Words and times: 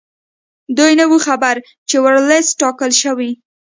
دوی 0.77 0.93
نه 0.99 1.05
وو 1.09 1.17
خبر 1.27 1.55
چې 1.89 1.95
ورلسټ 2.05 2.49
ټاکل 2.61 2.91
شوی. 3.01 3.31